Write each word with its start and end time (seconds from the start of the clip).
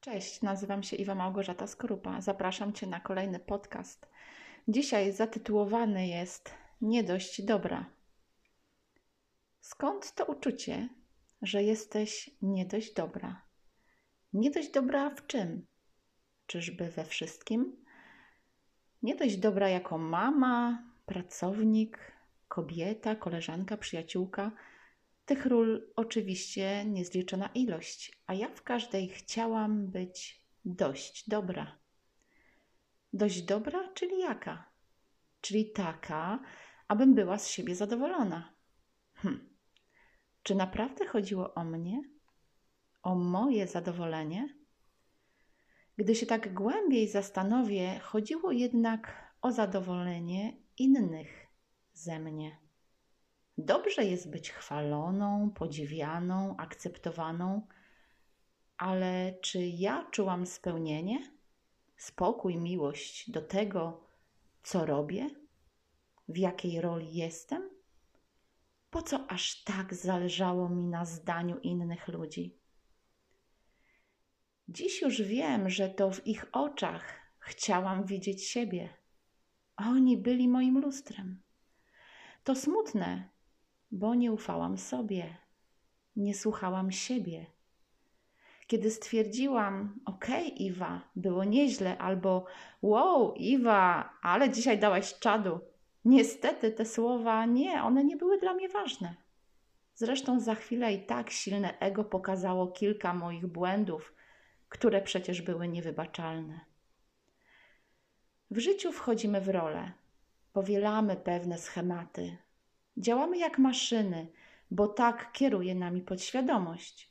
Cześć, 0.00 0.42
nazywam 0.42 0.82
się 0.82 0.96
Iwa 0.96 1.14
Małgorzata 1.14 1.66
Skorupa. 1.66 2.20
Zapraszam 2.20 2.72
Cię 2.72 2.86
na 2.86 3.00
kolejny 3.00 3.38
podcast. 3.38 4.08
Dzisiaj 4.68 5.12
zatytułowany 5.12 6.06
jest 6.08 6.54
Nie 6.80 7.04
dość 7.04 7.42
dobra. 7.42 7.90
Skąd 9.60 10.14
to 10.14 10.24
uczucie, 10.24 10.88
że 11.42 11.62
jesteś 11.62 12.30
nie 12.42 12.66
dość 12.66 12.94
dobra? 12.94 13.42
Nie 14.32 14.50
dość 14.50 14.70
dobra 14.70 15.10
w 15.10 15.26
czym? 15.26 15.66
Czyżby 16.46 16.90
we 16.90 17.04
wszystkim? 17.04 17.84
Nie 19.02 19.16
dość 19.16 19.36
dobra 19.36 19.68
jako 19.68 19.98
mama, 19.98 20.84
pracownik, 21.06 22.12
kobieta, 22.48 23.16
koleżanka, 23.16 23.76
przyjaciółka– 23.76 24.52
tych 25.30 25.46
ról 25.46 25.92
oczywiście 25.96 26.84
niezliczona 26.84 27.50
ilość, 27.54 28.22
a 28.26 28.34
ja 28.34 28.48
w 28.48 28.62
każdej 28.62 29.08
chciałam 29.08 29.86
być 29.86 30.46
dość 30.64 31.28
dobra. 31.28 31.78
Dość 33.12 33.42
dobra, 33.42 33.92
czyli 33.94 34.18
jaka? 34.18 34.70
Czyli 35.40 35.70
taka, 35.72 36.40
abym 36.88 37.14
była 37.14 37.38
z 37.38 37.48
siebie 37.48 37.74
zadowolona. 37.74 38.54
Hm. 39.14 39.48
Czy 40.42 40.54
naprawdę 40.54 41.06
chodziło 41.06 41.54
o 41.54 41.64
mnie? 41.64 42.02
O 43.02 43.14
moje 43.14 43.66
zadowolenie? 43.66 44.58
Gdy 45.96 46.14
się 46.14 46.26
tak 46.26 46.54
głębiej 46.54 47.08
zastanowię, 47.08 47.98
chodziło 47.98 48.52
jednak 48.52 49.32
o 49.42 49.52
zadowolenie 49.52 50.56
innych 50.78 51.46
ze 51.92 52.18
mnie. 52.18 52.69
Dobrze 53.64 54.04
jest 54.04 54.30
być 54.30 54.50
chwaloną, 54.50 55.50
podziwianą, 55.50 56.56
akceptowaną, 56.56 57.66
ale 58.76 59.34
czy 59.42 59.58
ja 59.66 60.06
czułam 60.10 60.46
spełnienie, 60.46 61.32
spokój, 61.96 62.56
miłość 62.56 63.30
do 63.30 63.42
tego, 63.42 64.06
co 64.62 64.86
robię, 64.86 65.30
w 66.28 66.36
jakiej 66.36 66.80
roli 66.80 67.14
jestem? 67.14 67.70
Po 68.90 69.02
co 69.02 69.30
aż 69.30 69.64
tak 69.64 69.94
zależało 69.94 70.68
mi 70.68 70.86
na 70.86 71.04
zdaniu 71.04 71.58
innych 71.58 72.08
ludzi? 72.08 72.58
Dziś 74.68 75.02
już 75.02 75.22
wiem, 75.22 75.70
że 75.70 75.88
to 75.88 76.10
w 76.10 76.26
ich 76.26 76.46
oczach 76.52 77.04
chciałam 77.38 78.04
widzieć 78.04 78.48
siebie. 78.48 78.88
Oni 79.76 80.16
byli 80.16 80.48
moim 80.48 80.78
lustrem. 80.78 81.42
To 82.44 82.54
smutne, 82.54 83.30
bo 83.90 84.14
nie 84.14 84.32
ufałam 84.32 84.78
sobie, 84.78 85.36
nie 86.16 86.34
słuchałam 86.34 86.92
siebie. 86.92 87.46
Kiedy 88.66 88.90
stwierdziłam, 88.90 90.00
okej, 90.04 90.46
okay, 90.46 90.58
Iwa, 90.58 91.00
było 91.16 91.44
nieźle, 91.44 91.98
albo 91.98 92.44
wow, 92.82 93.34
Iwa, 93.34 94.12
ale 94.22 94.50
dzisiaj 94.50 94.78
dałaś 94.78 95.18
czadu. 95.18 95.60
Niestety 96.04 96.72
te 96.72 96.84
słowa 96.84 97.46
nie, 97.46 97.82
one 97.82 98.04
nie 98.04 98.16
były 98.16 98.38
dla 98.38 98.54
mnie 98.54 98.68
ważne. 98.68 99.14
Zresztą 99.94 100.40
za 100.40 100.54
chwilę 100.54 100.92
i 100.92 101.06
tak 101.06 101.30
silne 101.30 101.78
ego 101.78 102.04
pokazało 102.04 102.66
kilka 102.66 103.14
moich 103.14 103.46
błędów, 103.46 104.14
które 104.68 105.02
przecież 105.02 105.42
były 105.42 105.68
niewybaczalne. 105.68 106.60
W 108.50 108.58
życiu 108.58 108.92
wchodzimy 108.92 109.40
w 109.40 109.48
rolę, 109.48 109.92
powielamy 110.52 111.16
pewne 111.16 111.58
schematy, 111.58 112.36
Działamy 112.96 113.38
jak 113.38 113.58
maszyny, 113.58 114.32
bo 114.70 114.88
tak 114.88 115.32
kieruje 115.32 115.74
nami 115.74 116.02
podświadomość. 116.02 117.10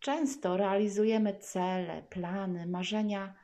Często 0.00 0.56
realizujemy 0.56 1.38
cele, 1.38 2.02
plany, 2.02 2.66
marzenia 2.66 3.34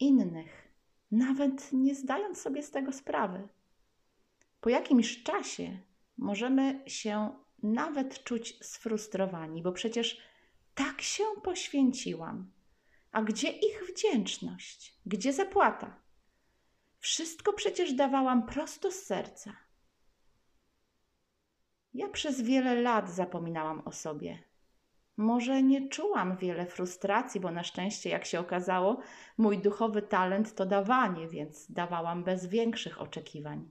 innych, 0.00 0.68
nawet 1.10 1.72
nie 1.72 1.94
zdając 1.94 2.40
sobie 2.40 2.62
z 2.62 2.70
tego 2.70 2.92
sprawy. 2.92 3.48
Po 4.60 4.68
jakimś 4.70 5.22
czasie 5.22 5.78
możemy 6.18 6.82
się 6.86 7.30
nawet 7.62 8.24
czuć 8.24 8.66
sfrustrowani, 8.66 9.62
bo 9.62 9.72
przecież 9.72 10.20
tak 10.74 11.02
się 11.02 11.24
poświęciłam. 11.42 12.52
A 13.12 13.22
gdzie 13.22 13.48
ich 13.50 13.82
wdzięczność? 13.88 15.00
Gdzie 15.06 15.32
zapłata? 15.32 16.00
Wszystko 16.98 17.52
przecież 17.52 17.92
dawałam 17.92 18.46
prosto 18.46 18.90
z 18.90 18.94
serca. 18.94 19.67
Ja 21.98 22.08
przez 22.08 22.40
wiele 22.40 22.74
lat 22.74 23.10
zapominałam 23.10 23.82
o 23.84 23.92
sobie. 23.92 24.38
Może 25.16 25.62
nie 25.62 25.88
czułam 25.88 26.36
wiele 26.36 26.66
frustracji, 26.66 27.40
bo 27.40 27.50
na 27.50 27.64
szczęście, 27.64 28.10
jak 28.10 28.24
się 28.24 28.40
okazało, 28.40 29.00
mój 29.38 29.58
duchowy 29.58 30.02
talent 30.02 30.54
to 30.54 30.66
dawanie, 30.66 31.28
więc 31.28 31.72
dawałam 31.72 32.24
bez 32.24 32.46
większych 32.46 33.00
oczekiwań. 33.00 33.70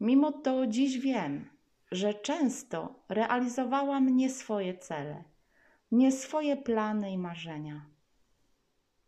Mimo 0.00 0.32
to 0.32 0.66
dziś 0.66 0.98
wiem, 0.98 1.50
że 1.92 2.14
często 2.14 2.94
realizowałam 3.08 4.16
nie 4.16 4.30
swoje 4.30 4.78
cele, 4.78 5.24
nie 5.92 6.12
swoje 6.12 6.56
plany 6.56 7.12
i 7.12 7.18
marzenia. 7.18 7.86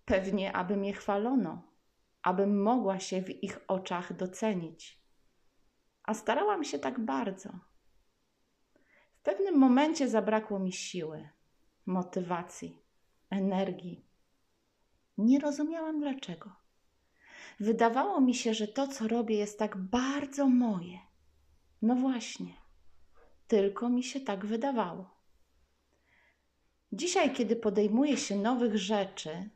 Pewnie, 0.04 0.52
aby 0.52 0.76
mnie 0.76 0.92
chwalono, 0.92 1.62
abym 2.22 2.62
mogła 2.62 2.98
się 2.98 3.22
w 3.22 3.42
ich 3.42 3.60
oczach 3.68 4.16
docenić. 4.16 5.00
A 6.02 6.14
starałam 6.14 6.64
się 6.64 6.78
tak 6.78 7.00
bardzo 7.00 7.68
pewnym 9.28 9.58
momencie 9.58 10.08
zabrakło 10.08 10.58
mi 10.58 10.72
siły, 10.72 11.28
motywacji, 11.86 12.82
energii. 13.30 14.04
Nie 15.18 15.40
rozumiałam 15.40 16.00
dlaczego. 16.00 16.52
Wydawało 17.60 18.20
mi 18.20 18.34
się, 18.34 18.54
że 18.54 18.68
to, 18.68 18.88
co 18.88 19.08
robię, 19.08 19.36
jest 19.36 19.58
tak 19.58 19.76
bardzo 19.76 20.48
moje. 20.48 20.98
No 21.82 21.94
właśnie, 21.94 22.52
tylko 23.48 23.88
mi 23.88 24.02
się 24.02 24.20
tak 24.20 24.46
wydawało. 24.46 25.10
Dzisiaj, 26.92 27.34
kiedy 27.34 27.56
podejmuję 27.56 28.16
się 28.16 28.36
nowych 28.36 28.76
rzeczy, 28.76 29.50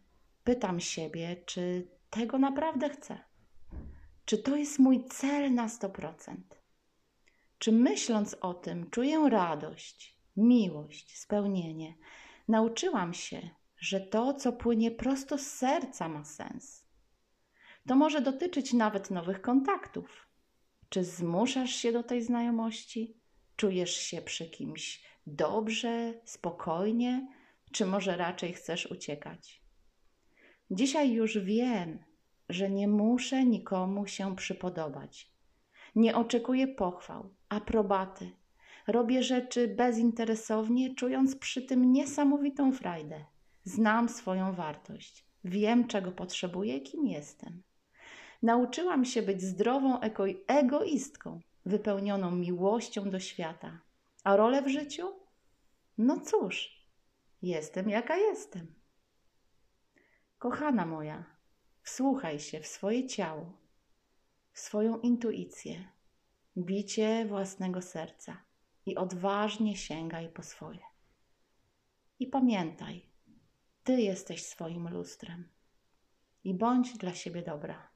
pytam 0.45 0.81
siebie, 0.81 1.37
czy 1.47 1.89
tego 2.11 2.39
naprawdę 2.39 2.91
chcę. 2.91 3.19
Czy 4.25 4.39
to 4.39 4.57
jest 4.57 4.79
mój 4.79 5.05
cel 5.05 5.55
na 5.55 5.67
100%? 5.67 6.62
Czy 7.63 7.73
myśląc 7.73 8.37
o 8.41 8.55
tym 8.55 8.91
czuję 8.91 9.29
radość, 9.31 10.19
miłość, 10.37 11.19
spełnienie? 11.19 11.95
Nauczyłam 12.49 13.15
się, 13.15 13.51
że 13.79 14.01
to, 14.01 14.35
co 14.35 14.53
płynie 14.53 14.91
prosto 14.91 15.39
z 15.39 15.47
serca, 15.47 16.09
ma 16.09 16.25
sens. 16.25 16.87
To 17.89 17.97
może 17.97 18.21
dotyczyć 18.21 18.73
nawet 18.73 19.11
nowych 19.11 19.43
kontaktów. 19.43 20.29
Czy 20.89 21.05
zmuszasz 21.05 21.71
się 21.71 21.93
do 21.93 22.03
tej 22.03 22.23
znajomości? 22.23 23.17
Czujesz 23.57 23.97
się 23.97 24.23
przy 24.23 24.51
kimś 24.51 25.05
dobrze, 25.27 26.15
spokojnie, 26.25 27.29
czy 27.73 27.87
może 27.87 28.17
raczej 28.17 28.53
chcesz 28.53 28.87
uciekać? 28.87 29.63
Dzisiaj 30.71 31.13
już 31.13 31.39
wiem, 31.39 32.05
że 32.49 32.71
nie 32.71 32.89
muszę 32.89 33.45
nikomu 33.45 34.07
się 34.07 34.37
przypodobać 34.37 35.32
nie 35.95 36.17
oczekuję 36.17 36.69
pochwał, 36.69 37.35
aprobaty. 37.49 38.31
Robię 38.87 39.23
rzeczy 39.23 39.69
bezinteresownie, 39.69 40.95
czując 40.95 41.37
przy 41.37 41.63
tym 41.63 41.93
niesamowitą 41.93 42.73
frajdę. 42.73 43.25
Znam 43.65 44.09
swoją 44.09 44.53
wartość, 44.53 45.25
wiem 45.45 45.87
czego 45.87 46.13
potrzebuję 46.13 46.81
kim 46.81 47.07
jestem. 47.07 47.63
Nauczyłam 48.43 49.05
się 49.05 49.23
być 49.23 49.43
zdrową 49.43 50.01
ego 50.01 50.25
egoistką, 50.47 51.41
wypełnioną 51.67 52.31
miłością 52.31 53.11
do 53.11 53.21
świata. 53.21 53.81
A 54.25 54.37
rolę 54.37 54.63
w 54.63 54.69
życiu? 54.69 55.09
No 55.99 56.21
cóż, 56.21 56.87
jestem 57.43 57.91
jaka 57.91 58.17
jestem. 58.17 58.75
Kochana 60.39 60.87
moja, 60.87 61.25
wsłuchaj 61.83 62.41
się 62.41 62.61
w 62.61 62.67
swoje 62.67 63.07
ciało 63.07 63.62
swoją 64.53 65.01
intuicję, 65.01 65.89
bicie 66.57 67.27
własnego 67.29 67.83
serca 67.83 68.45
i 68.87 68.97
odważnie 68.97 69.77
sięgaj 69.77 70.29
po 70.29 70.43
swoje. 70.43 70.81
I 72.19 72.27
pamiętaj, 72.27 73.13
Ty 73.85 74.01
jesteś 74.01 74.47
swoim 74.47 74.89
lustrem 74.89 75.49
i 76.45 76.55
bądź 76.55 76.99
dla 76.99 77.15
siebie 77.15 77.43
dobra. 77.43 77.92